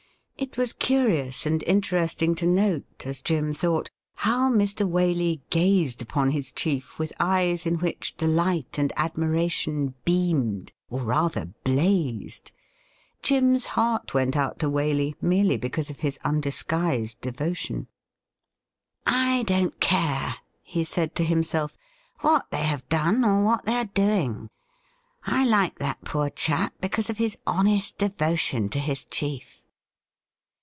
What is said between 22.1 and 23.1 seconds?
what they have